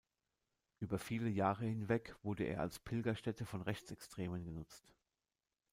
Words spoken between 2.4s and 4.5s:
er als Pilgerstätte von Rechtsextremen